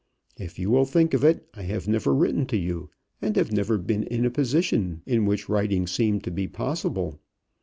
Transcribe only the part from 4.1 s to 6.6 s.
a position in which writing seemed to be